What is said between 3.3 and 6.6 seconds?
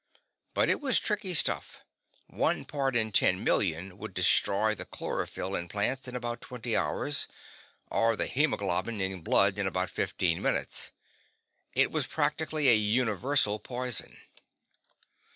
million would destroy the chlorophyll in plants in about